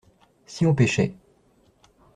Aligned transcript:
Si 0.47 0.65
on 0.65 0.73
pêchait. 0.73 1.13